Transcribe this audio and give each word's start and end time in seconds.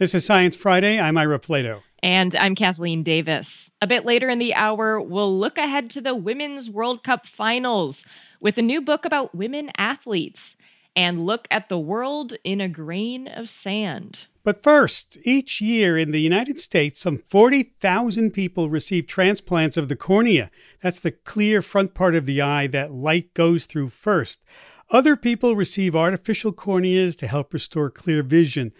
This 0.00 0.12
is 0.12 0.26
Science 0.26 0.56
Friday. 0.56 0.98
I'm 0.98 1.16
Ira 1.16 1.38
Flatow. 1.38 1.82
And 2.02 2.34
I'm 2.34 2.56
Kathleen 2.56 3.04
Davis. 3.04 3.70
A 3.80 3.86
bit 3.86 4.04
later 4.04 4.28
in 4.28 4.40
the 4.40 4.52
hour, 4.52 5.00
we'll 5.00 5.38
look 5.38 5.56
ahead 5.56 5.88
to 5.90 6.00
the 6.00 6.16
Women's 6.16 6.68
World 6.68 7.04
Cup 7.04 7.28
finals 7.28 8.04
with 8.40 8.58
a 8.58 8.62
new 8.62 8.82
book 8.82 9.04
about 9.04 9.36
women 9.36 9.70
athletes 9.78 10.56
and 10.96 11.24
look 11.24 11.46
at 11.48 11.68
the 11.68 11.78
world 11.78 12.34
in 12.42 12.60
a 12.60 12.68
grain 12.68 13.28
of 13.28 13.48
sand. 13.48 14.26
But 14.42 14.64
first, 14.64 15.16
each 15.22 15.60
year 15.60 15.96
in 15.96 16.10
the 16.10 16.20
United 16.20 16.58
States, 16.58 17.00
some 17.00 17.22
40,000 17.28 18.32
people 18.32 18.68
receive 18.68 19.06
transplants 19.06 19.76
of 19.76 19.88
the 19.88 19.96
cornea. 19.96 20.50
That's 20.82 20.98
the 20.98 21.12
clear 21.12 21.62
front 21.62 21.94
part 21.94 22.16
of 22.16 22.26
the 22.26 22.42
eye 22.42 22.66
that 22.66 22.90
light 22.90 23.32
goes 23.32 23.64
through 23.64 23.90
first. 23.90 24.42
Other 24.90 25.16
people 25.16 25.56
receive 25.56 25.96
artificial 25.96 26.52
corneas 26.52 27.16
to 27.16 27.26
help 27.26 27.54
restore 27.54 27.90
clear 27.90 28.22
vision. 28.22 28.72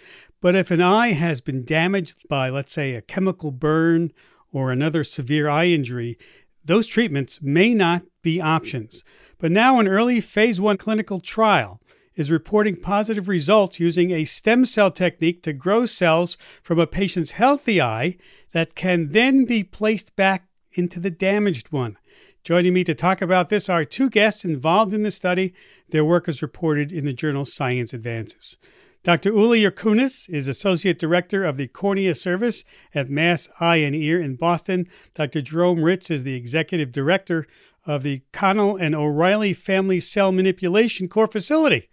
But 0.44 0.54
if 0.54 0.70
an 0.70 0.82
eye 0.82 1.12
has 1.12 1.40
been 1.40 1.64
damaged 1.64 2.28
by, 2.28 2.50
let's 2.50 2.70
say, 2.70 2.92
a 2.92 3.00
chemical 3.00 3.50
burn 3.50 4.12
or 4.52 4.70
another 4.70 5.02
severe 5.02 5.48
eye 5.48 5.68
injury, 5.68 6.18
those 6.62 6.86
treatments 6.86 7.40
may 7.40 7.72
not 7.72 8.02
be 8.20 8.42
options. 8.42 9.04
But 9.38 9.52
now, 9.52 9.80
an 9.80 9.88
early 9.88 10.20
phase 10.20 10.60
one 10.60 10.76
clinical 10.76 11.18
trial 11.18 11.80
is 12.14 12.30
reporting 12.30 12.76
positive 12.76 13.26
results 13.26 13.80
using 13.80 14.10
a 14.10 14.26
stem 14.26 14.66
cell 14.66 14.90
technique 14.90 15.42
to 15.44 15.54
grow 15.54 15.86
cells 15.86 16.36
from 16.62 16.78
a 16.78 16.86
patient's 16.86 17.30
healthy 17.30 17.80
eye 17.80 18.18
that 18.52 18.74
can 18.74 19.12
then 19.12 19.46
be 19.46 19.64
placed 19.64 20.14
back 20.14 20.46
into 20.74 21.00
the 21.00 21.10
damaged 21.10 21.72
one. 21.72 21.96
Joining 22.42 22.74
me 22.74 22.84
to 22.84 22.94
talk 22.94 23.22
about 23.22 23.48
this 23.48 23.70
are 23.70 23.86
two 23.86 24.10
guests 24.10 24.44
involved 24.44 24.92
in 24.92 25.04
the 25.04 25.10
study. 25.10 25.54
Their 25.88 26.04
work 26.04 26.28
is 26.28 26.42
reported 26.42 26.92
in 26.92 27.06
the 27.06 27.14
journal 27.14 27.46
Science 27.46 27.94
Advances. 27.94 28.58
Dr. 29.04 29.32
Uli 29.32 29.60
Jurkunas 29.60 30.30
is 30.30 30.48
Associate 30.48 30.98
Director 30.98 31.44
of 31.44 31.58
the 31.58 31.68
Cornea 31.68 32.14
Service 32.14 32.64
at 32.94 33.10
Mass 33.10 33.50
Eye 33.60 33.76
and 33.76 33.94
Ear 33.94 34.18
in 34.18 34.36
Boston. 34.36 34.88
Dr. 35.14 35.42
Jerome 35.42 35.84
Ritz 35.84 36.10
is 36.10 36.22
the 36.22 36.34
Executive 36.34 36.90
Director 36.90 37.46
of 37.84 38.02
the 38.02 38.22
Connell 38.32 38.78
and 38.78 38.94
O'Reilly 38.94 39.52
Family 39.52 40.00
Cell 40.00 40.32
Manipulation 40.32 41.06
Core 41.06 41.26
Facility 41.26 41.90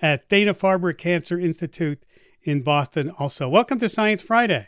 at 0.00 0.28
Dana 0.28 0.52
Farber 0.52 0.98
Cancer 0.98 1.38
Institute 1.38 2.02
in 2.42 2.62
Boston. 2.62 3.12
Also, 3.20 3.48
welcome 3.48 3.78
to 3.78 3.88
Science 3.88 4.20
Friday. 4.20 4.66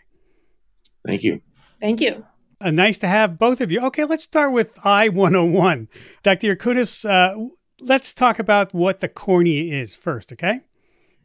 Thank 1.05 1.25
you. 1.25 1.41
Thank 1.81 2.01
you. 2.01 2.25
Uh, 2.61 2.71
nice 2.71 3.01
to 3.01 3.09
have 3.09 3.37
both 3.37 3.61
of 3.61 3.73
you. 3.73 3.85
Okay, 3.87 4.05
let's 4.05 4.23
start 4.23 4.53
with 4.53 4.79
Eye 4.85 5.09
101. 5.09 5.89
Dr. 6.23 6.55
Jurkunas, 6.55 7.05
uh, 7.05 7.51
let's 7.81 8.15
talk 8.15 8.39
about 8.39 8.73
what 8.73 9.01
the 9.01 9.09
cornea 9.09 9.75
is 9.75 9.97
first, 9.97 10.31
okay? 10.31 10.61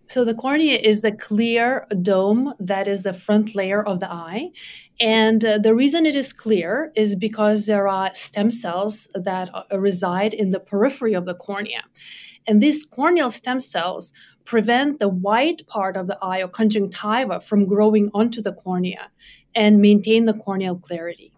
So, 0.08 0.23
the 0.23 0.36
cornea 0.36 0.78
is 0.78 1.02
the 1.02 1.11
clear 1.11 1.88
dome 2.02 2.53
that 2.59 2.88
is 2.88 3.03
the 3.03 3.14
front 3.14 3.56
layer 3.56 3.84
of 3.84 4.00
the 4.00 4.12
eye. 4.12 4.52
And 5.00 5.44
uh, 5.44 5.58
the 5.58 5.75
reason 5.75 6.06
it 6.06 6.16
is 6.16 6.31
clear 6.31 6.92
is 6.95 7.16
because 7.16 7.66
there 7.66 7.88
are 7.88 8.14
stem 8.14 8.50
cells 8.50 9.08
that 9.14 9.50
uh, 9.53 9.64
reside 9.78 10.34
in 10.34 10.52
the 10.52 10.59
periphery 10.59 11.14
of 11.14 11.25
the 11.25 11.34
cornea. 11.34 11.84
And 12.47 12.62
these 12.62 12.86
corneal 12.86 13.31
stem 13.31 13.59
cells 13.59 14.14
prevent 14.45 15.00
the 15.00 15.09
white 15.09 15.67
part 15.67 15.97
of 15.97 16.08
the 16.08 16.17
eye 16.22 16.42
or 16.42 16.47
conjunctiva 16.47 17.42
from 17.42 17.66
growing 17.66 18.12
onto 18.14 18.42
the 18.42 18.53
cornea 18.53 19.09
and 19.56 19.81
maintain 19.81 20.25
the 20.25 20.34
corneal 20.34 20.75
clarity. 20.75 21.34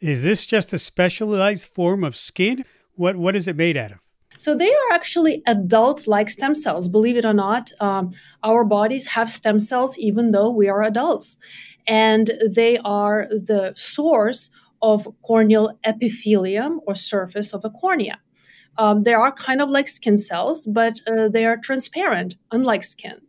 Is 0.00 0.22
this 0.22 0.46
just 0.46 0.72
a 0.72 0.78
specialized 0.78 1.68
form 1.68 2.02
of 2.02 2.16
skin? 2.16 2.64
What, 2.94 3.16
what 3.16 3.36
is 3.36 3.46
it 3.46 3.56
made 3.56 3.76
out 3.76 3.92
of? 3.92 3.98
So 4.38 4.54
they 4.54 4.70
are 4.70 4.92
actually 4.92 5.42
adult-like 5.46 6.30
stem 6.30 6.54
cells. 6.54 6.88
Believe 6.88 7.16
it 7.16 7.24
or 7.24 7.32
not, 7.32 7.72
um, 7.80 8.10
our 8.42 8.64
bodies 8.64 9.06
have 9.08 9.30
stem 9.30 9.58
cells 9.58 9.98
even 9.98 10.30
though 10.30 10.50
we 10.50 10.68
are 10.68 10.82
adults, 10.82 11.38
and 11.86 12.30
they 12.48 12.78
are 12.78 13.28
the 13.30 13.72
source 13.76 14.50
of 14.82 15.08
corneal 15.22 15.78
epithelium 15.84 16.80
or 16.86 16.94
surface 16.94 17.52
of 17.54 17.62
the 17.62 17.70
cornea. 17.70 18.20
Um, 18.78 19.04
they 19.04 19.14
are 19.14 19.32
kind 19.32 19.62
of 19.62 19.70
like 19.70 19.88
skin 19.88 20.18
cells, 20.18 20.66
but 20.66 21.00
uh, 21.06 21.28
they 21.28 21.46
are 21.46 21.56
transparent, 21.56 22.36
unlike 22.52 22.84
skin. 22.84 23.20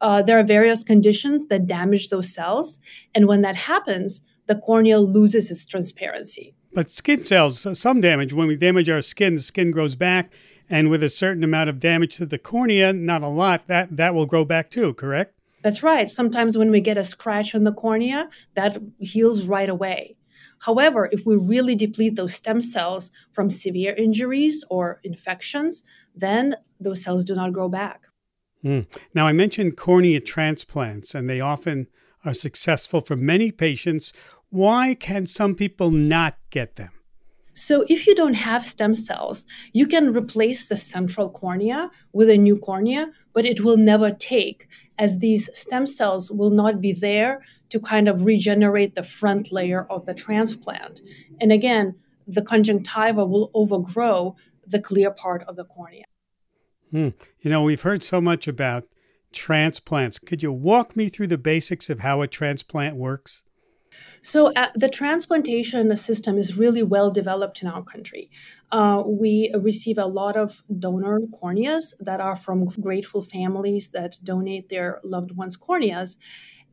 Uh, 0.00 0.22
there 0.22 0.38
are 0.38 0.42
various 0.42 0.82
conditions 0.82 1.46
that 1.46 1.66
damage 1.66 2.08
those 2.08 2.34
cells, 2.34 2.80
and 3.14 3.26
when 3.26 3.42
that 3.42 3.56
happens, 3.56 4.22
the 4.46 4.56
cornea 4.56 4.98
loses 4.98 5.50
its 5.50 5.66
transparency. 5.66 6.54
But 6.72 6.90
skin 6.90 7.24
cells, 7.24 7.78
some 7.78 8.00
damage. 8.00 8.32
When 8.32 8.48
we 8.48 8.56
damage 8.56 8.88
our 8.90 9.02
skin, 9.02 9.36
the 9.36 9.42
skin 9.42 9.70
grows 9.70 9.94
back, 9.94 10.32
and 10.68 10.90
with 10.90 11.02
a 11.02 11.08
certain 11.08 11.42
amount 11.42 11.70
of 11.70 11.80
damage 11.80 12.16
to 12.16 12.26
the 12.26 12.38
cornea, 12.38 12.92
not 12.92 13.22
a 13.22 13.28
lot, 13.28 13.66
that 13.66 13.96
that 13.96 14.14
will 14.14 14.26
grow 14.26 14.44
back 14.44 14.70
too. 14.70 14.94
Correct? 14.94 15.34
That's 15.62 15.82
right. 15.82 16.08
Sometimes 16.08 16.56
when 16.56 16.70
we 16.70 16.80
get 16.80 16.98
a 16.98 17.04
scratch 17.04 17.54
on 17.54 17.64
the 17.64 17.72
cornea, 17.72 18.28
that 18.54 18.78
heals 18.98 19.46
right 19.46 19.68
away. 19.68 20.16
However, 20.60 21.08
if 21.12 21.26
we 21.26 21.36
really 21.36 21.74
deplete 21.74 22.16
those 22.16 22.34
stem 22.34 22.60
cells 22.60 23.10
from 23.32 23.50
severe 23.50 23.94
injuries 23.94 24.64
or 24.70 25.00
infections, 25.02 25.84
then 26.14 26.56
those 26.80 27.02
cells 27.02 27.24
do 27.24 27.34
not 27.34 27.52
grow 27.52 27.68
back. 27.68 28.06
Mm. 28.64 28.86
Now, 29.14 29.26
I 29.26 29.32
mentioned 29.32 29.76
cornea 29.76 30.20
transplants, 30.20 31.14
and 31.14 31.28
they 31.28 31.40
often 31.40 31.88
are 32.24 32.34
successful 32.34 33.00
for 33.00 33.16
many 33.16 33.50
patients. 33.52 34.12
Why 34.56 34.94
can 34.94 35.26
some 35.26 35.54
people 35.54 35.90
not 35.90 36.38
get 36.48 36.76
them? 36.76 36.92
So, 37.52 37.84
if 37.90 38.06
you 38.06 38.14
don't 38.14 38.40
have 38.48 38.64
stem 38.64 38.94
cells, 38.94 39.44
you 39.74 39.86
can 39.86 40.14
replace 40.14 40.66
the 40.66 40.76
central 40.76 41.28
cornea 41.28 41.90
with 42.14 42.30
a 42.30 42.38
new 42.38 42.56
cornea, 42.56 43.12
but 43.34 43.44
it 43.44 43.60
will 43.60 43.76
never 43.76 44.10
take, 44.10 44.66
as 44.98 45.18
these 45.18 45.50
stem 45.52 45.86
cells 45.86 46.30
will 46.30 46.48
not 46.48 46.80
be 46.80 46.94
there 46.94 47.42
to 47.68 47.78
kind 47.78 48.08
of 48.08 48.24
regenerate 48.24 48.94
the 48.94 49.02
front 49.02 49.52
layer 49.52 49.84
of 49.90 50.06
the 50.06 50.14
transplant. 50.14 51.02
And 51.38 51.52
again, 51.52 51.94
the 52.26 52.40
conjunctiva 52.40 53.26
will 53.26 53.50
overgrow 53.52 54.36
the 54.66 54.80
clear 54.80 55.10
part 55.10 55.42
of 55.42 55.56
the 55.56 55.66
cornea. 55.66 56.04
Hmm. 56.92 57.10
You 57.40 57.50
know, 57.50 57.62
we've 57.62 57.82
heard 57.82 58.02
so 58.02 58.22
much 58.22 58.48
about 58.48 58.84
transplants. 59.34 60.18
Could 60.18 60.42
you 60.42 60.50
walk 60.50 60.96
me 60.96 61.10
through 61.10 61.26
the 61.26 61.36
basics 61.36 61.90
of 61.90 62.00
how 62.00 62.22
a 62.22 62.26
transplant 62.26 62.96
works? 62.96 63.42
So, 64.22 64.52
uh, 64.54 64.68
the 64.74 64.88
transplantation 64.88 65.94
system 65.96 66.36
is 66.36 66.58
really 66.58 66.82
well 66.82 67.10
developed 67.10 67.62
in 67.62 67.68
our 67.68 67.82
country. 67.82 68.30
Uh, 68.72 69.02
we 69.06 69.52
receive 69.54 69.98
a 69.98 70.06
lot 70.06 70.36
of 70.36 70.62
donor 70.78 71.20
corneas 71.40 71.94
that 72.00 72.20
are 72.20 72.36
from 72.36 72.66
grateful 72.66 73.22
families 73.22 73.88
that 73.90 74.16
donate 74.22 74.68
their 74.68 75.00
loved 75.04 75.32
ones' 75.36 75.56
corneas. 75.56 76.16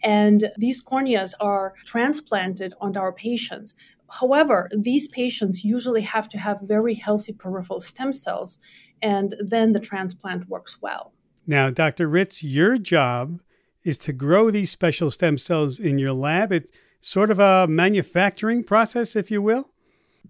And 0.03 0.51
these 0.57 0.83
corneas 0.83 1.33
are 1.39 1.73
transplanted 1.85 2.73
onto 2.81 2.99
our 2.99 3.13
patients. 3.13 3.75
However, 4.19 4.69
these 4.77 5.07
patients 5.07 5.63
usually 5.63 6.01
have 6.01 6.29
to 6.29 6.37
have 6.37 6.59
very 6.61 6.93
healthy 6.93 7.33
peripheral 7.33 7.79
stem 7.79 8.13
cells, 8.13 8.59
and 9.01 9.35
then 9.39 9.71
the 9.71 9.79
transplant 9.79 10.49
works 10.49 10.81
well. 10.81 11.13
Now, 11.47 11.69
Dr. 11.69 12.07
Ritz, 12.07 12.43
your 12.43 12.77
job 12.77 13.41
is 13.83 13.97
to 13.99 14.13
grow 14.13 14.51
these 14.51 14.71
special 14.71 15.11
stem 15.11 15.37
cells 15.37 15.79
in 15.79 15.97
your 15.99 16.13
lab. 16.13 16.53
Sort 17.03 17.31
of 17.31 17.39
a 17.39 17.67
manufacturing 17.67 18.63
process, 18.63 19.15
if 19.15 19.29
you 19.29 19.41
will? 19.41 19.65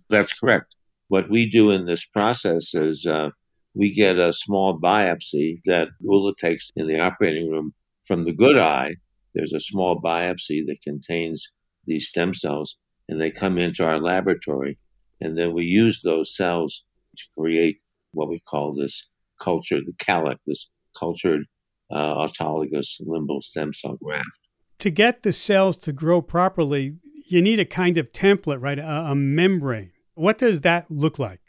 That's 0.10 0.34
correct. 0.34 0.76
What 1.08 1.30
we 1.30 1.50
do 1.50 1.72
in 1.72 1.86
this 1.86 2.06
process 2.06 2.74
is 2.74 3.06
uh, 3.06 3.30
we 3.76 3.94
get 3.94 4.18
a 4.18 4.34
small 4.34 4.80
biopsy 4.80 5.62
that 5.66 5.90
Ula 6.02 6.34
takes 6.40 6.72
in 6.76 6.88
the 6.88 7.00
operating 7.00 7.50
room 7.50 7.74
from 8.04 8.26
the 8.26 8.34
good 8.34 8.58
eye 8.58 8.96
there's 9.34 9.54
a 9.54 9.60
small 9.60 10.00
biopsy 10.00 10.66
that 10.68 10.82
contains 10.84 11.48
these 11.86 12.08
stem 12.08 12.34
cells, 12.34 12.78
and 13.10 13.20
they 13.20 13.32
come 13.32 13.58
into 13.58 13.84
our 13.84 14.00
laboratory. 14.00 14.78
And 15.22 15.38
then 15.38 15.54
we 15.54 15.66
use 15.66 16.02
those 16.02 16.36
cells 16.36 16.84
to 17.18 17.24
create 17.38 17.82
what 18.12 18.30
we 18.30 18.40
call 18.40 18.74
this 18.74 19.10
culture, 19.40 19.80
the 19.80 19.94
CALEC, 19.94 20.38
this 20.46 20.70
cultured 20.98 21.46
uh, 21.92 22.16
autologous 22.16 23.02
limbal 23.02 23.42
stem 23.42 23.74
cell 23.74 23.98
graft. 24.02 24.40
To 24.84 24.90
get 24.90 25.24
the 25.24 25.32
cells 25.32 25.78
to 25.78 25.94
grow 25.94 26.22
properly, 26.22 26.98
you 27.28 27.42
need 27.42 27.58
a 27.58 27.64
kind 27.64 27.98
of 27.98 28.12
template, 28.12 28.62
right? 28.62 28.78
A, 28.78 29.12
a 29.12 29.16
membrane. 29.16 29.94
What 30.16 30.38
does 30.38 30.60
that 30.60 30.92
look 30.92 31.18
like? 31.18 31.40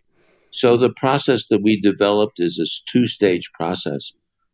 So, 0.52 0.76
the 0.76 0.92
process 0.96 1.48
that 1.48 1.60
we 1.60 1.80
developed 1.80 2.38
is 2.38 2.58
this 2.58 2.80
two 2.88 3.06
stage 3.06 3.50
process. 3.52 4.12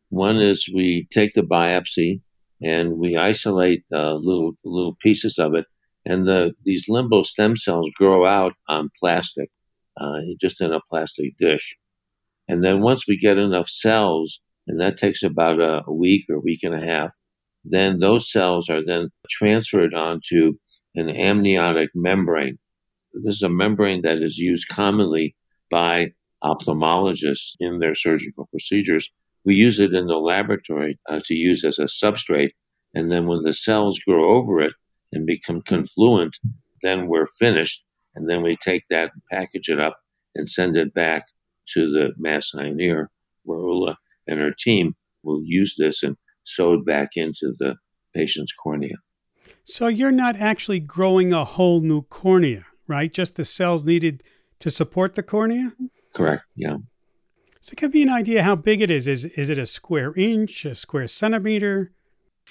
One 0.08 0.38
is 0.38 0.72
we 0.74 1.06
take 1.12 1.34
the 1.34 1.42
biopsy 1.42 2.22
and 2.62 2.96
we 2.96 3.18
isolate 3.18 3.84
uh, 3.92 4.14
little 4.14 4.52
little 4.64 4.96
pieces 5.02 5.38
of 5.38 5.54
it, 5.54 5.66
and 6.06 6.26
the 6.26 6.54
these 6.64 6.88
limbal 6.88 7.26
stem 7.26 7.56
cells 7.56 7.90
grow 7.98 8.24
out 8.24 8.54
on 8.66 8.88
plastic, 8.98 9.50
uh, 9.98 10.20
just 10.40 10.62
in 10.62 10.72
a 10.72 10.80
plastic 10.88 11.36
dish, 11.38 11.76
and 12.48 12.64
then 12.64 12.80
once 12.80 13.06
we 13.06 13.18
get 13.18 13.36
enough 13.36 13.68
cells, 13.68 14.40
and 14.66 14.80
that 14.80 14.96
takes 14.96 15.22
about 15.22 15.60
a, 15.60 15.82
a 15.86 15.92
week 15.92 16.24
or 16.30 16.36
a 16.36 16.40
week 16.40 16.62
and 16.62 16.74
a 16.74 16.80
half, 16.80 17.12
then 17.64 17.98
those 17.98 18.30
cells 18.30 18.68
are 18.68 18.84
then 18.84 19.10
transferred 19.28 19.94
onto 19.94 20.54
an 20.94 21.10
amniotic 21.10 21.90
membrane. 21.94 22.58
This 23.12 23.36
is 23.36 23.42
a 23.42 23.48
membrane 23.48 24.00
that 24.02 24.22
is 24.22 24.38
used 24.38 24.68
commonly 24.68 25.36
by 25.70 26.12
ophthalmologists 26.42 27.54
in 27.60 27.80
their 27.80 27.94
surgical 27.94 28.46
procedures 28.46 29.10
we 29.44 29.54
use 29.54 29.80
it 29.80 29.94
in 29.94 30.06
the 30.06 30.18
laboratory 30.18 30.98
uh, 31.08 31.20
to 31.24 31.34
use 31.34 31.64
as 31.64 31.78
a 31.78 31.84
substrate, 31.84 32.52
And 32.94 33.10
then 33.10 33.26
when 33.26 33.42
the 33.42 33.52
cells 33.52 33.98
grow 34.00 34.36
over 34.36 34.60
it 34.60 34.72
and 35.12 35.26
become 35.26 35.62
confluent, 35.62 36.36
then 36.82 37.06
we're 37.06 37.26
finished. 37.38 37.84
And 38.14 38.28
then 38.28 38.42
we 38.42 38.56
take 38.56 38.84
that 38.90 39.12
package 39.30 39.68
it 39.68 39.80
up 39.80 39.96
and 40.34 40.48
send 40.48 40.76
it 40.76 40.92
back 40.92 41.28
to 41.74 41.90
the 41.90 42.12
Mass 42.18 42.52
Ear, 42.54 43.10
where 43.44 43.58
Ula 43.58 43.96
and 44.26 44.40
her 44.40 44.52
team 44.52 44.94
will 45.22 45.42
use 45.44 45.76
this 45.78 46.02
and 46.02 46.16
sew 46.44 46.74
it 46.74 46.86
back 46.86 47.10
into 47.16 47.52
the 47.58 47.76
patient's 48.14 48.52
cornea. 48.52 48.96
So 49.64 49.86
you're 49.86 50.12
not 50.12 50.36
actually 50.36 50.80
growing 50.80 51.32
a 51.32 51.44
whole 51.44 51.80
new 51.80 52.02
cornea, 52.02 52.66
right? 52.86 53.12
Just 53.12 53.36
the 53.36 53.44
cells 53.44 53.84
needed 53.84 54.22
to 54.60 54.70
support 54.70 55.14
the 55.14 55.22
cornea? 55.22 55.72
Correct, 56.12 56.44
yeah. 56.56 56.76
So 57.60 57.74
give 57.76 57.94
me 57.94 58.02
an 58.02 58.08
idea 58.08 58.42
how 58.42 58.56
big 58.56 58.80
it 58.80 58.90
is. 58.90 59.06
Is 59.06 59.26
is 59.26 59.50
it 59.50 59.58
a 59.58 59.66
square 59.66 60.14
inch, 60.16 60.64
a 60.64 60.74
square 60.74 61.08
centimeter? 61.08 61.92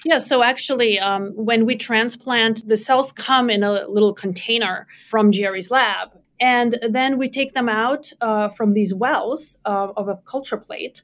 Yeah, 0.06 0.20
so 0.20 0.44
actually, 0.44 1.00
um, 1.00 1.32
when 1.36 1.66
we 1.66 1.76
transplant, 1.76 2.68
the 2.68 2.78
cells 2.78 3.12
come 3.12 3.50
in 3.50 3.64
a 3.64 3.88
little 3.88 4.14
container 4.14 4.88
from 5.10 5.32
Jerry's 5.32 5.72
lab. 5.72 6.10
And 6.40 6.80
then 6.88 7.18
we 7.18 7.30
take 7.30 7.52
them 7.52 7.68
out 7.68 8.14
uh, 8.22 8.48
from 8.50 8.74
these 8.74 8.94
wells 8.94 9.58
uh, 9.66 9.90
of 9.98 10.08
a 10.08 10.18
culture 10.26 10.58
plate. 10.58 11.04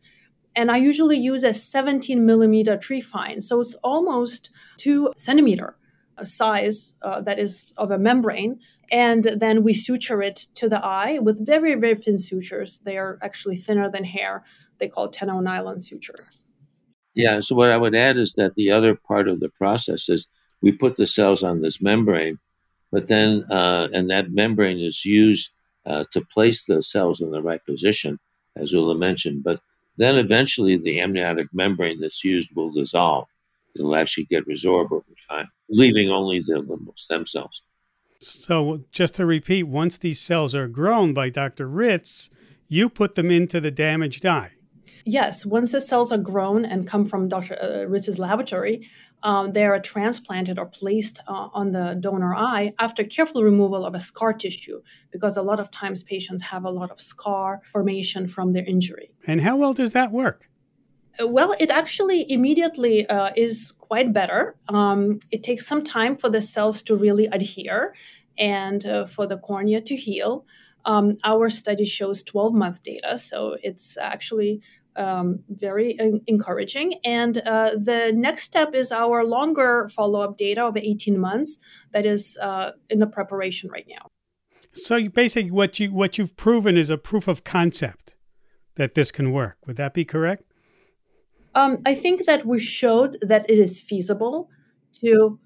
And 0.55 0.71
I 0.71 0.77
usually 0.77 1.17
use 1.17 1.43
a 1.43 1.53
17 1.53 2.25
millimeter 2.25 2.77
trephine. 2.77 3.43
So 3.43 3.59
it's 3.59 3.75
almost 3.75 4.49
two 4.77 5.11
centimeter 5.17 5.75
size 6.23 6.95
uh, 7.01 7.21
that 7.21 7.39
is 7.39 7.73
of 7.77 7.91
a 7.91 7.97
membrane. 7.97 8.59
And 8.91 9.23
then 9.23 9.63
we 9.63 9.73
suture 9.73 10.21
it 10.21 10.47
to 10.55 10.69
the 10.69 10.83
eye 10.83 11.19
with 11.19 11.45
very, 11.45 11.75
very 11.75 11.95
thin 11.95 12.17
sutures. 12.17 12.79
They 12.79 12.97
are 12.97 13.19
actually 13.21 13.57
thinner 13.57 13.89
than 13.89 14.03
hair. 14.03 14.43
They 14.77 14.87
call 14.87 15.09
tenno 15.09 15.39
nylon 15.39 15.79
suture. 15.79 16.15
Yeah. 17.15 17.41
So 17.41 17.55
what 17.55 17.71
I 17.71 17.77
would 17.77 17.95
add 17.95 18.17
is 18.17 18.33
that 18.33 18.55
the 18.55 18.71
other 18.71 18.95
part 18.95 19.27
of 19.27 19.39
the 19.39 19.49
process 19.49 20.09
is 20.09 20.27
we 20.61 20.71
put 20.71 20.97
the 20.97 21.07
cells 21.07 21.43
on 21.43 21.61
this 21.61 21.81
membrane, 21.81 22.39
but 22.91 23.07
then 23.07 23.43
uh, 23.49 23.87
and 23.93 24.09
that 24.09 24.31
membrane 24.31 24.79
is 24.79 25.05
used 25.05 25.51
uh, 25.85 26.03
to 26.11 26.21
place 26.21 26.65
the 26.65 26.81
cells 26.81 27.21
in 27.21 27.31
the 27.31 27.41
right 27.41 27.63
position, 27.65 28.19
as 28.55 28.71
Ula 28.71 28.95
mentioned. 28.95 29.43
But 29.43 29.59
then 29.97 30.15
eventually 30.17 30.77
the 30.77 30.99
amniotic 30.99 31.47
membrane 31.53 31.99
that's 31.99 32.23
used 32.23 32.55
will 32.55 32.71
dissolve. 32.71 33.27
It'll 33.75 33.95
actually 33.95 34.25
get 34.25 34.47
resorbed 34.47 34.91
over 34.91 35.03
time, 35.29 35.47
leaving 35.69 36.09
only 36.09 36.39
the 36.39 36.65
stem 36.95 37.25
cells. 37.25 37.61
So, 38.19 38.85
just 38.91 39.15
to 39.15 39.25
repeat, 39.25 39.63
once 39.63 39.97
these 39.97 40.21
cells 40.21 40.55
are 40.55 40.67
grown 40.67 41.13
by 41.13 41.29
Dr. 41.29 41.67
Ritz, 41.67 42.29
you 42.67 42.89
put 42.89 43.15
them 43.15 43.29
into 43.29 43.59
the 43.59 43.71
damaged 43.71 44.25
eye. 44.25 44.54
Yes, 45.07 45.45
once 45.45 45.71
the 45.71 45.81
cells 45.81 46.11
are 46.11 46.17
grown 46.17 46.65
and 46.65 46.87
come 46.87 47.05
from 47.05 47.27
Dr. 47.27 47.55
Uh, 47.61 47.85
Ritz's 47.87 48.17
laboratory, 48.17 48.89
um, 49.21 49.51
they 49.51 49.63
are 49.63 49.79
transplanted 49.79 50.57
or 50.57 50.65
placed 50.65 51.19
uh, 51.27 51.49
on 51.53 51.71
the 51.71 51.95
donor 51.99 52.33
eye 52.35 52.73
after 52.79 53.03
careful 53.03 53.43
removal 53.43 53.85
of 53.85 53.93
a 53.93 53.99
scar 53.99 54.33
tissue, 54.33 54.81
because 55.11 55.37
a 55.37 55.43
lot 55.43 55.59
of 55.59 55.69
times 55.69 56.01
patients 56.01 56.41
have 56.43 56.65
a 56.65 56.71
lot 56.71 56.89
of 56.89 56.99
scar 56.99 57.61
formation 57.71 58.27
from 58.27 58.53
their 58.53 58.65
injury. 58.65 59.11
And 59.27 59.41
how 59.41 59.55
well 59.55 59.73
does 59.73 59.91
that 59.91 60.11
work? 60.11 60.49
Uh, 61.21 61.27
well, 61.27 61.55
it 61.59 61.69
actually 61.69 62.29
immediately 62.31 63.07
uh, 63.07 63.29
is 63.35 63.73
quite 63.77 64.11
better. 64.11 64.55
Um, 64.69 65.19
it 65.29 65.43
takes 65.43 65.67
some 65.67 65.83
time 65.83 66.17
for 66.17 66.29
the 66.29 66.41
cells 66.41 66.81
to 66.83 66.95
really 66.95 67.27
adhere 67.27 67.93
and 68.39 68.83
uh, 68.85 69.05
for 69.05 69.27
the 69.27 69.37
cornea 69.37 69.81
to 69.81 69.95
heal. 69.95 70.45
Um, 70.83 71.17
our 71.23 71.49
study 71.49 71.85
shows 71.85 72.23
12 72.23 72.53
month 72.53 72.83
data, 72.83 73.17
so 73.17 73.57
it's 73.63 73.97
actually 73.97 74.61
um, 74.95 75.43
very 75.49 75.97
encouraging. 76.27 76.95
And 77.03 77.37
uh, 77.39 77.71
the 77.75 78.11
next 78.15 78.43
step 78.43 78.73
is 78.73 78.91
our 78.91 79.23
longer 79.23 79.89
follow 79.89 80.21
up 80.21 80.37
data 80.37 80.63
of 80.65 80.77
18 80.77 81.19
months 81.19 81.57
that 81.91 82.05
is 82.05 82.37
uh, 82.41 82.71
in 82.89 82.99
the 82.99 83.07
preparation 83.07 83.69
right 83.69 83.85
now. 83.87 84.09
So 84.73 84.97
you, 84.97 85.09
basically, 85.09 85.51
what 85.51 85.79
you 85.79 85.93
what 85.93 86.17
you've 86.17 86.35
proven 86.35 86.77
is 86.77 86.89
a 86.89 86.97
proof 86.97 87.29
of 87.29 87.43
concept 87.45 88.13
that 88.75 88.93
this 88.93 89.09
can 89.09 89.31
work. 89.31 89.57
Would 89.65 89.77
that 89.77 89.93
be 89.93 90.03
correct? 90.03 90.43
Um, 91.53 91.81
I 91.85 91.95
think 91.95 92.25
that 92.25 92.45
we 92.45 92.59
showed 92.59 93.17
that 93.21 93.49
it 93.49 93.57
is 93.57 93.79
feasible 93.79 94.49
to 95.01 95.39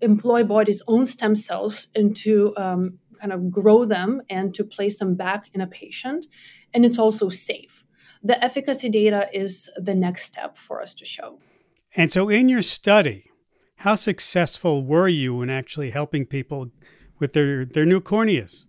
employ 0.00 0.42
body's 0.42 0.82
own 0.88 1.06
stem 1.06 1.36
cells 1.36 1.88
and 1.94 2.16
to 2.16 2.52
um, 2.56 2.98
kind 3.20 3.32
of 3.32 3.50
grow 3.52 3.84
them 3.84 4.22
and 4.28 4.52
to 4.54 4.64
place 4.64 4.98
them 4.98 5.14
back 5.14 5.44
in 5.54 5.60
a 5.60 5.66
patient. 5.68 6.26
And 6.74 6.84
it's 6.84 6.98
also 6.98 7.28
safe 7.28 7.84
the 8.28 8.42
efficacy 8.44 8.90
data 8.90 9.28
is 9.32 9.70
the 9.76 9.94
next 9.94 10.24
step 10.24 10.56
for 10.56 10.82
us 10.82 10.94
to 10.94 11.04
show. 11.04 11.38
And 11.96 12.12
so, 12.12 12.28
in 12.28 12.48
your 12.48 12.62
study, 12.62 13.30
how 13.76 13.94
successful 13.94 14.84
were 14.84 15.08
you 15.08 15.40
in 15.40 15.48
actually 15.48 15.90
helping 15.90 16.26
people 16.26 16.70
with 17.18 17.32
their, 17.32 17.64
their 17.64 17.86
new 17.86 18.00
corneas? 18.00 18.66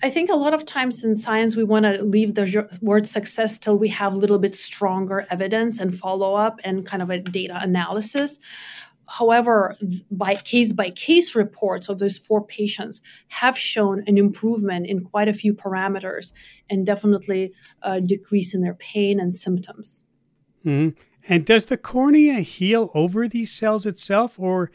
I 0.00 0.10
think 0.10 0.30
a 0.30 0.36
lot 0.36 0.54
of 0.54 0.64
times 0.64 1.04
in 1.04 1.16
science, 1.16 1.56
we 1.56 1.64
want 1.64 1.84
to 1.86 2.04
leave 2.04 2.36
the 2.36 2.78
word 2.80 3.04
success 3.08 3.58
till 3.58 3.76
we 3.76 3.88
have 3.88 4.12
a 4.12 4.16
little 4.16 4.38
bit 4.38 4.54
stronger 4.54 5.26
evidence 5.28 5.80
and 5.80 5.92
follow 5.92 6.36
up 6.36 6.60
and 6.62 6.86
kind 6.86 7.02
of 7.02 7.10
a 7.10 7.18
data 7.18 7.58
analysis. 7.60 8.38
However, 9.08 9.76
by 10.10 10.34
case 10.34 10.72
by 10.72 10.90
case 10.90 11.34
reports 11.34 11.88
of 11.88 11.98
those 11.98 12.18
four 12.18 12.44
patients 12.44 13.00
have 13.28 13.56
shown 13.56 14.04
an 14.06 14.18
improvement 14.18 14.86
in 14.86 15.02
quite 15.02 15.28
a 15.28 15.32
few 15.32 15.54
parameters 15.54 16.32
and 16.68 16.84
definitely 16.84 17.52
a 17.82 18.00
decrease 18.00 18.54
in 18.54 18.60
their 18.60 18.74
pain 18.74 19.18
and 19.18 19.34
symptoms. 19.34 20.04
Mm-hmm. 20.64 21.00
And 21.28 21.44
does 21.44 21.66
the 21.66 21.76
cornea 21.76 22.40
heal 22.40 22.90
over 22.94 23.28
these 23.28 23.52
cells 23.52 23.86
itself, 23.86 24.38
or 24.38 24.70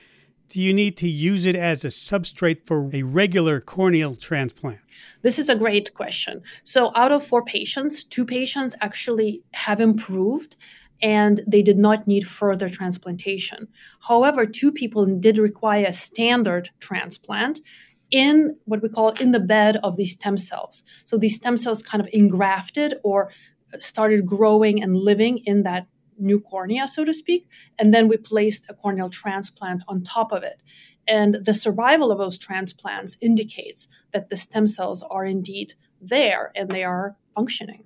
do 0.49 0.61
you 0.61 0.73
need 0.73 0.97
to 0.97 1.09
use 1.09 1.47
it 1.47 1.55
as 1.55 1.83
a 1.83 1.87
substrate 1.87 2.65
for 2.65 2.89
a 2.93 3.01
regular 3.01 3.59
corneal 3.59 4.15
transplant? 4.15 4.79
This 5.23 5.39
is 5.39 5.49
a 5.49 5.55
great 5.55 5.93
question. 5.95 6.43
So, 6.63 6.91
out 6.95 7.11
of 7.11 7.25
four 7.25 7.43
patients, 7.43 8.03
two 8.03 8.25
patients 8.25 8.75
actually 8.81 9.41
have 9.53 9.81
improved 9.81 10.55
and 11.03 11.41
they 11.45 11.61
did 11.61 11.77
not 11.77 12.07
need 12.07 12.25
further 12.25 12.69
transplantation. 12.69 13.67
However, 14.07 14.45
two 14.45 14.71
people 14.71 15.05
did 15.05 15.37
require 15.37 15.85
a 15.87 15.93
standard 15.93 16.69
transplant 16.79 17.59
in 18.09 18.55
what 18.63 18.81
we 18.81 18.87
call 18.87 19.09
in 19.09 19.31
the 19.31 19.39
bed 19.39 19.77
of 19.83 19.97
these 19.97 20.13
stem 20.13 20.37
cells. 20.37 20.83
So 21.03 21.17
these 21.17 21.35
stem 21.35 21.57
cells 21.57 21.83
kind 21.83 22.01
of 22.01 22.07
engrafted 22.13 22.95
or 23.03 23.31
started 23.79 24.25
growing 24.25 24.81
and 24.81 24.95
living 24.95 25.39
in 25.39 25.63
that 25.63 25.87
new 26.17 26.39
cornea, 26.39 26.87
so 26.87 27.03
to 27.03 27.13
speak, 27.13 27.47
and 27.77 27.93
then 27.93 28.07
we 28.07 28.15
placed 28.15 28.65
a 28.69 28.73
corneal 28.73 29.09
transplant 29.09 29.83
on 29.87 30.03
top 30.03 30.31
of 30.31 30.43
it. 30.43 30.61
And 31.05 31.43
the 31.43 31.53
survival 31.53 32.11
of 32.11 32.17
those 32.17 32.37
transplants 32.37 33.17
indicates 33.19 33.89
that 34.11 34.29
the 34.29 34.37
stem 34.37 34.67
cells 34.67 35.03
are 35.09 35.25
indeed 35.25 35.73
there 35.99 36.51
and 36.55 36.69
they 36.69 36.83
are 36.83 37.17
functioning. 37.35 37.83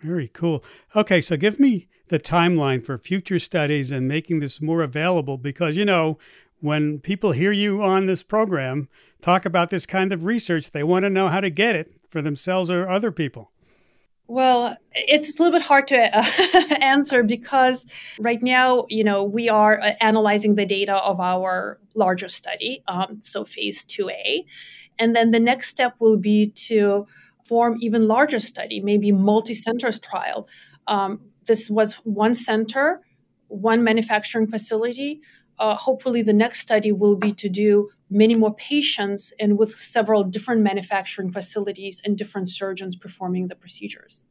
Very 0.00 0.28
cool. 0.28 0.62
Okay, 0.94 1.22
so 1.22 1.38
give 1.38 1.58
me 1.58 1.88
the 2.08 2.18
timeline 2.18 2.84
for 2.84 2.98
future 2.98 3.38
studies 3.38 3.90
and 3.90 4.06
making 4.06 4.40
this 4.40 4.60
more 4.60 4.82
available 4.82 5.38
because, 5.38 5.76
you 5.76 5.84
know, 5.84 6.18
when 6.60 6.98
people 6.98 7.32
hear 7.32 7.52
you 7.52 7.82
on 7.82 8.06
this 8.06 8.22
program 8.22 8.88
talk 9.20 9.44
about 9.44 9.70
this 9.70 9.86
kind 9.86 10.12
of 10.12 10.24
research, 10.24 10.70
they 10.70 10.82
want 10.82 11.04
to 11.04 11.10
know 11.10 11.28
how 11.28 11.40
to 11.40 11.50
get 11.50 11.74
it 11.74 11.92
for 12.08 12.22
themselves 12.22 12.70
or 12.70 12.88
other 12.88 13.10
people. 13.10 13.50
Well, 14.26 14.76
it's 14.92 15.38
a 15.38 15.42
little 15.42 15.58
bit 15.58 15.66
hard 15.66 15.88
to 15.88 16.18
uh, 16.18 16.24
answer 16.80 17.22
because 17.22 17.86
right 18.18 18.42
now, 18.42 18.86
you 18.88 19.04
know, 19.04 19.22
we 19.22 19.50
are 19.50 19.78
uh, 19.80 19.92
analyzing 20.00 20.54
the 20.54 20.64
data 20.64 20.94
of 20.94 21.20
our 21.20 21.78
larger 21.94 22.30
study, 22.30 22.82
um, 22.88 23.20
so 23.20 23.44
phase 23.44 23.84
2A. 23.84 24.46
And 24.98 25.14
then 25.14 25.30
the 25.30 25.40
next 25.40 25.68
step 25.68 25.94
will 25.98 26.16
be 26.16 26.50
to 26.68 27.06
form 27.44 27.76
even 27.80 28.08
larger 28.08 28.40
study, 28.40 28.80
maybe 28.80 29.12
multi-centers 29.12 30.00
trial, 30.00 30.48
um, 30.86 31.20
this 31.46 31.70
was 31.70 31.94
one 32.04 32.34
center, 32.34 33.00
one 33.48 33.84
manufacturing 33.84 34.46
facility. 34.46 35.20
Uh, 35.58 35.76
hopefully, 35.76 36.22
the 36.22 36.32
next 36.32 36.60
study 36.60 36.90
will 36.90 37.16
be 37.16 37.32
to 37.32 37.48
do 37.48 37.90
many 38.10 38.34
more 38.34 38.54
patients 38.54 39.32
and 39.38 39.58
with 39.58 39.70
several 39.76 40.24
different 40.24 40.62
manufacturing 40.62 41.30
facilities 41.30 42.00
and 42.04 42.18
different 42.18 42.48
surgeons 42.48 42.96
performing 42.96 43.48
the 43.48 43.54
procedures. 43.54 44.24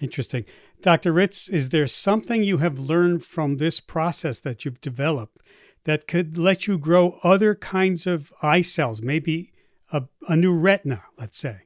Interesting. 0.00 0.44
Dr. 0.80 1.12
Ritz, 1.12 1.48
is 1.48 1.70
there 1.70 1.86
something 1.86 2.42
you 2.42 2.58
have 2.58 2.78
learned 2.78 3.24
from 3.24 3.56
this 3.56 3.80
process 3.80 4.38
that 4.40 4.64
you've 4.64 4.80
developed 4.80 5.42
that 5.84 6.06
could 6.06 6.36
let 6.36 6.66
you 6.66 6.78
grow 6.78 7.18
other 7.22 7.54
kinds 7.54 8.06
of 8.06 8.32
eye 8.42 8.62
cells, 8.62 9.02
maybe 9.02 9.52
a, 9.92 10.04
a 10.28 10.36
new 10.36 10.54
retina, 10.54 11.02
let's 11.18 11.38
say? 11.38 11.62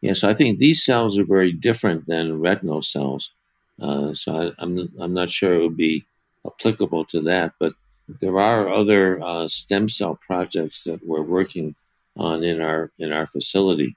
Yes, 0.00 0.24
I 0.24 0.34
think 0.34 0.58
these 0.58 0.84
cells 0.84 1.18
are 1.18 1.24
very 1.24 1.52
different 1.52 2.06
than 2.06 2.38
retinal 2.38 2.82
cells. 2.82 3.32
Uh, 3.80 4.14
so 4.14 4.36
I, 4.36 4.44
am 4.62 4.78
I'm, 4.78 4.92
I'm 5.00 5.14
not 5.14 5.30
sure 5.30 5.54
it 5.54 5.62
would 5.62 5.76
be 5.76 6.04
applicable 6.46 7.04
to 7.06 7.20
that, 7.22 7.52
but 7.58 7.72
there 8.08 8.38
are 8.38 8.72
other 8.72 9.22
uh, 9.22 9.48
stem 9.48 9.88
cell 9.88 10.18
projects 10.26 10.84
that 10.84 11.06
we're 11.06 11.22
working 11.22 11.74
on 12.16 12.42
in 12.42 12.60
our 12.60 12.90
in 12.98 13.12
our 13.12 13.26
facility. 13.26 13.96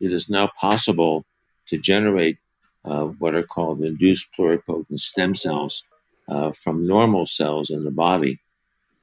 It 0.00 0.12
is 0.12 0.28
now 0.28 0.50
possible 0.60 1.24
to 1.66 1.78
generate 1.78 2.38
uh, 2.84 3.04
what 3.04 3.34
are 3.34 3.42
called 3.42 3.82
induced 3.82 4.28
pluripotent 4.38 5.00
stem 5.00 5.34
cells 5.34 5.82
uh, 6.28 6.52
from 6.52 6.86
normal 6.86 7.26
cells 7.26 7.70
in 7.70 7.84
the 7.84 7.90
body. 7.90 8.38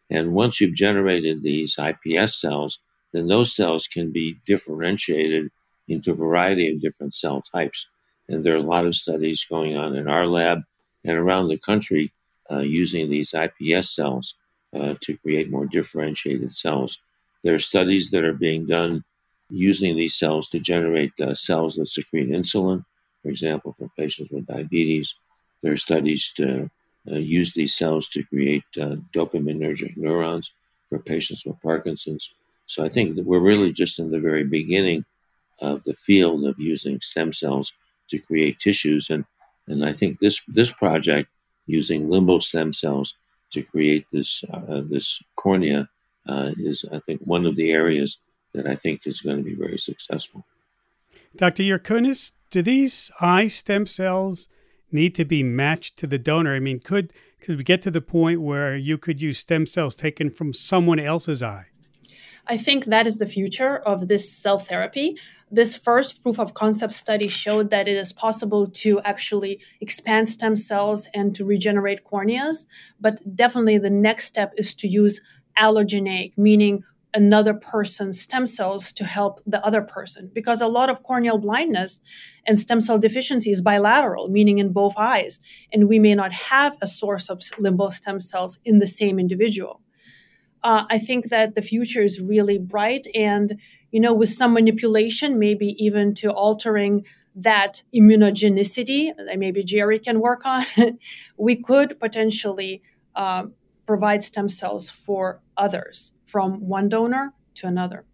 And 0.09 0.33
once 0.33 0.61
you've 0.61 0.75
generated 0.75 1.41
these 1.41 1.75
iPS 1.75 2.35
cells, 2.39 2.79
then 3.11 3.27
those 3.27 3.55
cells 3.55 3.87
can 3.87 4.11
be 4.11 4.37
differentiated 4.45 5.51
into 5.87 6.11
a 6.11 6.15
variety 6.15 6.71
of 6.71 6.81
different 6.81 7.13
cell 7.13 7.41
types. 7.41 7.87
And 8.29 8.43
there 8.43 8.53
are 8.53 8.57
a 8.57 8.61
lot 8.61 8.85
of 8.85 8.95
studies 8.95 9.45
going 9.49 9.75
on 9.75 9.95
in 9.95 10.07
our 10.07 10.25
lab 10.25 10.61
and 11.03 11.17
around 11.17 11.47
the 11.47 11.57
country 11.57 12.13
uh, 12.51 12.59
using 12.59 13.09
these 13.09 13.31
iPS 13.31 13.85
cells 13.85 14.35
uh, 14.75 14.95
to 15.01 15.17
create 15.17 15.51
more 15.51 15.65
differentiated 15.65 16.53
cells. 16.53 16.97
There 17.43 17.53
are 17.53 17.59
studies 17.59 18.11
that 18.11 18.23
are 18.23 18.33
being 18.33 18.65
done 18.65 19.03
using 19.49 19.95
these 19.95 20.15
cells 20.15 20.49
to 20.49 20.59
generate 20.59 21.11
uh, 21.19 21.33
cells 21.33 21.75
that 21.75 21.87
secrete 21.87 22.29
insulin, 22.29 22.83
for 23.21 23.29
example, 23.29 23.73
for 23.73 23.89
patients 23.97 24.29
with 24.31 24.47
diabetes. 24.47 25.13
There 25.61 25.73
are 25.73 25.77
studies 25.77 26.33
to 26.37 26.69
uh, 27.11 27.15
use 27.15 27.53
these 27.53 27.75
cells 27.75 28.07
to 28.09 28.23
create 28.23 28.63
uh, 28.81 28.95
dopaminergic 29.13 29.95
neurons 29.97 30.53
for 30.89 30.99
patients 30.99 31.45
with 31.45 31.61
Parkinson's. 31.61 32.31
So 32.65 32.83
I 32.83 32.89
think 32.89 33.15
that 33.15 33.25
we're 33.25 33.39
really 33.39 33.71
just 33.71 33.99
in 33.99 34.09
the 34.09 34.19
very 34.19 34.43
beginning 34.43 35.05
of 35.61 35.83
the 35.83 35.93
field 35.93 36.45
of 36.45 36.55
using 36.57 36.99
stem 37.01 37.31
cells 37.33 37.73
to 38.09 38.19
create 38.19 38.59
tissues, 38.59 39.09
and 39.09 39.25
and 39.67 39.85
I 39.85 39.93
think 39.93 40.19
this 40.19 40.41
this 40.47 40.71
project 40.71 41.29
using 41.65 42.07
limbal 42.07 42.41
stem 42.41 42.73
cells 42.73 43.13
to 43.51 43.61
create 43.61 44.05
this 44.11 44.43
uh, 44.51 44.81
this 44.89 45.21
cornea 45.35 45.89
uh, 46.27 46.51
is 46.57 46.85
I 46.91 46.99
think 46.99 47.21
one 47.21 47.45
of 47.45 47.55
the 47.55 47.71
areas 47.71 48.17
that 48.53 48.67
I 48.67 48.75
think 48.75 49.07
is 49.07 49.21
going 49.21 49.37
to 49.37 49.43
be 49.43 49.55
very 49.55 49.77
successful. 49.77 50.45
Dr. 51.35 51.63
Jurkunas, 51.63 52.33
do 52.51 52.61
these 52.61 53.09
eye 53.19 53.47
stem 53.47 53.87
cells 53.87 54.47
need 54.91 55.15
to 55.15 55.25
be 55.25 55.41
matched 55.41 55.97
to 55.97 56.07
the 56.07 56.19
donor? 56.19 56.53
I 56.53 56.59
mean, 56.59 56.79
could 56.79 57.13
could 57.41 57.57
we 57.57 57.63
get 57.63 57.81
to 57.81 57.91
the 57.91 58.01
point 58.01 58.41
where 58.41 58.77
you 58.77 58.97
could 58.97 59.21
use 59.21 59.39
stem 59.39 59.65
cells 59.65 59.95
taken 59.95 60.29
from 60.29 60.53
someone 60.53 60.99
else's 60.99 61.43
eye? 61.43 61.65
I 62.47 62.57
think 62.57 62.85
that 62.85 63.07
is 63.07 63.17
the 63.17 63.25
future 63.25 63.77
of 63.77 64.07
this 64.07 64.31
cell 64.31 64.59
therapy. 64.59 65.17
This 65.53 65.75
first 65.75 66.23
proof 66.23 66.39
of 66.39 66.55
concept 66.55 66.93
study 66.93 67.27
showed 67.27 67.69
that 67.69 67.87
it 67.87 67.95
is 67.95 68.11
possible 68.11 68.65
to 68.81 68.99
actually 69.01 69.59
expand 69.81 70.27
stem 70.27 70.55
cells 70.55 71.07
and 71.13 71.35
to 71.35 71.45
regenerate 71.45 72.03
corneas. 72.03 72.65
But 72.99 73.21
definitely 73.35 73.77
the 73.77 73.91
next 73.91 74.25
step 74.25 74.53
is 74.57 74.73
to 74.73 74.87
use 74.87 75.21
allogeneic, 75.55 76.35
meaning 76.37 76.83
another 77.13 77.53
person's 77.53 78.19
stem 78.19 78.47
cells 78.47 78.91
to 78.93 79.05
help 79.05 79.41
the 79.45 79.63
other 79.63 79.83
person 79.83 80.31
because 80.33 80.59
a 80.59 80.67
lot 80.67 80.89
of 80.89 81.03
corneal 81.03 81.37
blindness 81.37 82.01
and 82.47 82.57
stem 82.57 82.81
cell 82.81 82.97
deficiency 82.97 83.51
is 83.51 83.61
bilateral 83.61 84.29
meaning 84.29 84.57
in 84.57 84.73
both 84.73 84.95
eyes 84.97 85.39
and 85.71 85.87
we 85.87 85.99
may 85.99 86.15
not 86.15 86.33
have 86.33 86.75
a 86.81 86.87
source 86.87 87.29
of 87.29 87.37
limbal 87.59 87.91
stem 87.91 88.19
cells 88.19 88.57
in 88.65 88.79
the 88.79 88.87
same 88.87 89.19
individual 89.19 89.79
uh, 90.63 90.85
i 90.89 90.97
think 90.97 91.29
that 91.29 91.53
the 91.53 91.61
future 91.61 92.01
is 92.01 92.19
really 92.19 92.57
bright 92.57 93.05
and 93.13 93.59
you 93.93 93.99
know 93.99 94.13
with 94.13 94.29
some 94.29 94.53
manipulation 94.53 95.39
maybe 95.39 95.67
even 95.83 96.13
to 96.13 96.29
altering 96.31 97.05
that 97.35 97.81
immunogenicity 97.95 99.15
that 99.15 99.39
maybe 99.39 99.63
jerry 99.63 99.99
can 99.99 100.19
work 100.19 100.45
on 100.45 100.65
we 101.37 101.55
could 101.55 101.97
potentially 101.99 102.81
uh, 103.15 103.45
provide 103.85 104.23
stem 104.23 104.49
cells 104.49 104.89
for 104.89 105.41
others 105.57 106.13
from 106.25 106.67
one 106.67 106.89
donor 106.89 107.33
to 107.55 107.67
another. 107.67 108.05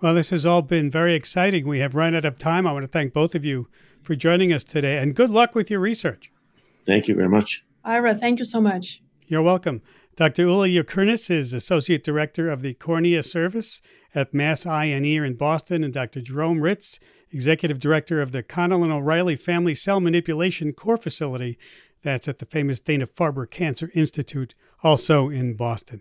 Well, 0.00 0.14
this 0.14 0.30
has 0.30 0.44
all 0.44 0.62
been 0.62 0.90
very 0.90 1.14
exciting. 1.14 1.66
We 1.66 1.80
have 1.80 1.94
run 1.94 2.14
out 2.14 2.24
of 2.24 2.38
time. 2.38 2.66
I 2.66 2.72
want 2.72 2.84
to 2.84 2.88
thank 2.88 3.12
both 3.12 3.34
of 3.34 3.44
you 3.44 3.68
for 4.02 4.14
joining 4.14 4.52
us 4.52 4.62
today 4.62 4.98
and 4.98 5.14
good 5.14 5.30
luck 5.30 5.54
with 5.54 5.70
your 5.70 5.80
research. 5.80 6.30
Thank 6.84 7.08
you 7.08 7.14
very 7.14 7.28
much. 7.28 7.64
Ira, 7.84 8.14
thank 8.14 8.38
you 8.38 8.44
so 8.44 8.60
much. 8.60 9.02
You're 9.26 9.42
welcome. 9.42 9.82
Dr. 10.16 10.44
Ula 10.44 10.66
Jurkunas 10.66 11.30
is 11.30 11.52
Associate 11.52 12.02
Director 12.02 12.48
of 12.48 12.62
the 12.62 12.72
Cornea 12.72 13.22
Service 13.22 13.82
at 14.14 14.32
Mass 14.32 14.64
Eye 14.64 14.86
and 14.86 15.04
Ear 15.04 15.26
in 15.26 15.34
Boston, 15.34 15.84
and 15.84 15.92
Dr. 15.92 16.22
Jerome 16.22 16.62
Ritz, 16.62 16.98
Executive 17.30 17.78
Director 17.78 18.22
of 18.22 18.32
the 18.32 18.42
Connell 18.42 18.82
and 18.82 18.90
O'Reilly 18.90 19.36
Family 19.36 19.74
Cell 19.74 20.00
Manipulation 20.00 20.72
Core 20.72 20.96
Facility. 20.96 21.58
That's 22.02 22.28
at 22.28 22.38
the 22.38 22.46
famous 22.46 22.80
Dana 22.80 23.06
Farber 23.06 23.44
Cancer 23.50 23.90
Institute, 23.94 24.54
also 24.82 25.28
in 25.28 25.52
Boston. 25.52 26.00